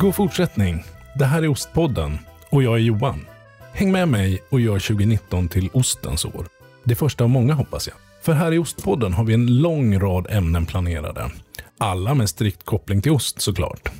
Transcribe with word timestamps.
God 0.00 0.14
fortsättning. 0.14 0.84
Det 1.14 1.24
här 1.24 1.42
är 1.42 1.48
Ostpodden 1.48 2.18
och 2.50 2.62
jag 2.62 2.74
är 2.74 2.78
Johan. 2.78 3.26
Häng 3.72 3.92
med 3.92 4.08
mig 4.08 4.42
och 4.48 4.60
gör 4.60 4.78
2019 4.78 5.48
till 5.48 5.70
ostens 5.72 6.24
år. 6.24 6.46
Det 6.84 6.94
första 6.94 7.24
av 7.24 7.30
många 7.30 7.54
hoppas 7.54 7.88
jag. 7.88 7.96
För 8.22 8.32
här 8.32 8.52
i 8.52 8.58
Ostpodden 8.58 9.12
har 9.12 9.24
vi 9.24 9.34
en 9.34 9.60
lång 9.60 9.98
rad 9.98 10.26
ämnen 10.30 10.66
planerade. 10.66 11.30
Alla 11.78 12.14
med 12.14 12.28
strikt 12.28 12.64
koppling 12.64 13.02
till 13.02 13.12
ost 13.12 13.40
såklart. 13.40 13.90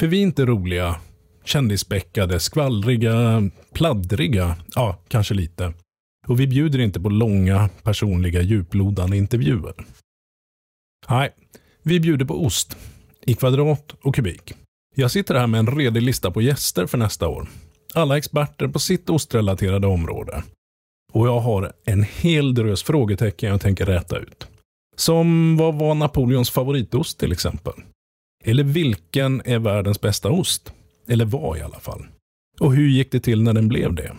För 0.00 0.06
vi 0.06 0.18
är 0.18 0.22
inte 0.22 0.46
roliga, 0.46 0.96
kändisbäckade, 1.44 2.40
skvallriga, 2.40 3.42
pladdriga, 3.72 4.56
ja, 4.74 4.98
kanske 5.08 5.34
lite, 5.34 5.72
och 6.28 6.40
vi 6.40 6.46
bjuder 6.46 6.78
inte 6.78 7.00
på 7.00 7.08
långa, 7.08 7.68
personliga, 7.82 8.42
djuplodande 8.42 9.16
intervjuer. 9.16 9.74
Nej, 11.08 11.30
vi 11.82 12.00
bjuder 12.00 12.24
på 12.24 12.44
ost. 12.44 12.76
I 13.26 13.34
kvadrat 13.34 13.94
och 14.02 14.14
kubik. 14.14 14.54
Jag 14.94 15.10
sitter 15.10 15.34
här 15.34 15.46
med 15.46 15.58
en 15.58 15.76
redig 15.76 16.02
lista 16.02 16.30
på 16.30 16.42
gäster 16.42 16.86
för 16.86 16.98
nästa 16.98 17.28
år. 17.28 17.48
Alla 17.94 18.18
experter 18.18 18.68
på 18.68 18.78
sitt 18.78 19.10
ostrelaterade 19.10 19.86
område. 19.86 20.42
Och 21.12 21.26
jag 21.26 21.40
har 21.40 21.72
en 21.84 22.02
hel 22.02 22.54
drös 22.54 22.82
frågetecken 22.82 23.50
jag 23.50 23.60
tänker 23.60 23.86
räta 23.86 24.18
ut. 24.18 24.46
Som 24.96 25.56
vad 25.56 25.74
var 25.74 25.94
Napoleons 25.94 26.50
favoritost 26.50 27.18
till 27.18 27.32
exempel? 27.32 27.74
Eller 28.44 28.64
vilken 28.64 29.42
är 29.44 29.58
världens 29.58 30.00
bästa 30.00 30.30
ost? 30.30 30.72
Eller 31.08 31.24
var 31.24 31.56
i 31.56 31.60
alla 31.60 31.80
fall. 31.80 32.06
Och 32.60 32.74
hur 32.74 32.88
gick 32.88 33.12
det 33.12 33.20
till 33.20 33.42
när 33.42 33.52
den 33.52 33.68
blev 33.68 33.94
det? 33.94 34.12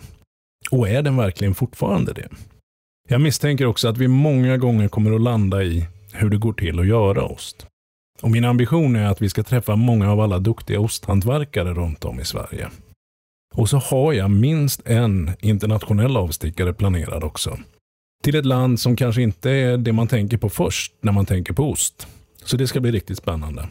Och 0.74 0.88
är 0.88 1.02
den 1.02 1.16
verkligen 1.16 1.54
fortfarande 1.54 2.12
det? 2.12 2.28
Jag 3.08 3.20
misstänker 3.20 3.66
också 3.66 3.88
att 3.88 3.98
vi 3.98 4.08
många 4.08 4.56
gånger 4.56 4.88
kommer 4.88 5.14
att 5.14 5.20
landa 5.20 5.62
i 5.62 5.86
hur 6.12 6.30
det 6.30 6.36
går 6.36 6.52
till 6.52 6.80
att 6.80 6.86
göra 6.86 7.24
ost. 7.24 7.66
Och 8.22 8.30
min 8.30 8.44
ambition 8.44 8.96
är 8.96 9.06
att 9.06 9.22
vi 9.22 9.28
ska 9.28 9.42
träffa 9.42 9.76
många 9.76 10.12
av 10.12 10.20
alla 10.20 10.38
duktiga 10.38 10.80
osthantverkare 10.80 11.74
runt 11.74 12.04
om 12.04 12.20
i 12.20 12.24
Sverige. 12.24 12.68
Och 13.54 13.68
så 13.68 13.76
har 13.76 14.12
jag 14.12 14.30
minst 14.30 14.88
en 14.88 15.30
internationell 15.40 16.16
avstickare 16.16 16.72
planerad 16.72 17.24
också. 17.24 17.58
Till 18.24 18.34
ett 18.34 18.46
land 18.46 18.80
som 18.80 18.96
kanske 18.96 19.22
inte 19.22 19.50
är 19.50 19.76
det 19.76 19.92
man 19.92 20.08
tänker 20.08 20.36
på 20.36 20.48
först 20.48 20.92
när 21.00 21.12
man 21.12 21.26
tänker 21.26 21.52
på 21.52 21.70
ost. 21.70 22.06
Så 22.44 22.56
det 22.56 22.66
ska 22.66 22.80
bli 22.80 22.90
riktigt 22.90 23.18
spännande. 23.18 23.68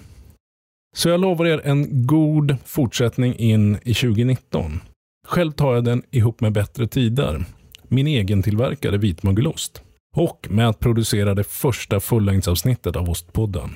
Så 0.95 1.09
jag 1.09 1.19
lovar 1.19 1.45
er 1.45 1.61
en 1.65 2.07
god 2.07 2.57
fortsättning 2.65 3.35
in 3.35 3.77
i 3.83 3.93
2019. 3.93 4.81
Själv 5.33 5.51
tar 5.51 5.75
jag 5.75 5.83
den 5.83 6.03
ihop 6.11 6.41
med 6.41 6.53
Bättre 6.53 6.87
Tider, 6.87 7.45
min 7.87 8.07
egen 8.07 8.43
tillverkade 8.43 8.97
vitmögelost. 8.97 9.81
Och 10.15 10.47
med 10.49 10.69
att 10.69 10.79
producera 10.79 11.33
det 11.33 11.43
första 11.43 11.99
fullängdsavsnittet 11.99 12.95
av 12.95 13.09
Ostpodden. 13.09 13.69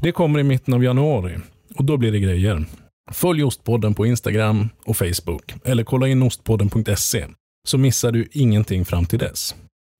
Det 0.00 0.12
kommer 0.12 0.38
i 0.38 0.42
mitten 0.42 0.74
av 0.74 0.84
januari 0.84 1.38
och 1.76 1.84
då 1.84 1.96
blir 1.96 2.12
det 2.12 2.18
grejer. 2.18 2.64
Följ 3.10 3.44
Ostpodden 3.44 3.94
på 3.94 4.06
Instagram 4.06 4.68
och 4.84 4.96
Facebook 4.96 5.54
eller 5.64 5.84
kolla 5.84 6.08
in 6.08 6.22
ostpodden.se 6.22 7.26
så 7.68 7.78
missar 7.78 8.12
du 8.12 8.28
ingenting 8.32 8.84
fram 8.84 9.06
till 9.06 9.18
dess. 9.18 9.54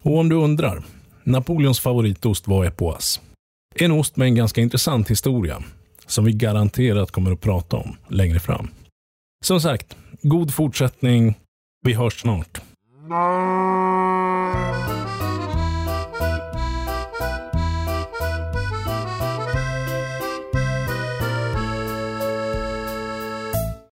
Och 0.05 0.19
om 0.19 0.29
du 0.29 0.37
undrar, 0.37 0.83
Napoleons 1.25 1.81
favoritost 1.81 2.49
var 2.49 2.65
Epoas. 2.65 3.21
En 3.75 3.93
ost 3.93 4.17
med 4.17 4.27
en 4.27 4.34
ganska 4.34 4.61
intressant 4.61 5.11
historia 5.11 5.62
som 6.06 6.25
vi 6.25 6.33
garanterat 6.33 7.11
kommer 7.11 7.33
att 7.33 7.41
prata 7.41 7.77
om 7.77 7.97
längre 8.09 8.41
fram. 8.41 8.69
Som 9.44 9.61
sagt, 9.61 9.97
god 10.22 10.55
fortsättning. 10.55 11.34
Vi 11.84 11.94
hörs 11.94 12.20
snart. 12.20 12.61